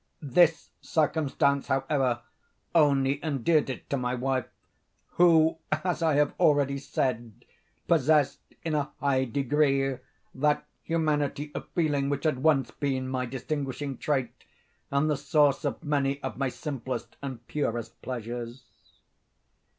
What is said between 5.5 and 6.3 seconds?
as I